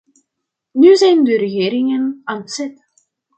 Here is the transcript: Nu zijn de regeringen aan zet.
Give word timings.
Nu 0.73 0.95
zijn 0.95 1.23
de 1.23 1.37
regeringen 1.37 2.21
aan 2.23 2.47
zet. 2.47 2.87